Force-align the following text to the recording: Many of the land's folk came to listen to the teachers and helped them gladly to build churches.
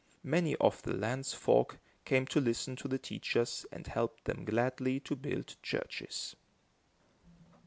Many 0.23 0.55
of 0.55 0.81
the 0.81 0.93
land's 0.95 1.31
folk 1.31 1.77
came 2.05 2.25
to 2.25 2.41
listen 2.41 2.75
to 2.77 2.87
the 2.87 2.97
teachers 2.97 3.67
and 3.71 3.85
helped 3.85 4.25
them 4.25 4.45
gladly 4.45 4.99
to 5.01 5.15
build 5.15 5.57
churches. 5.61 6.35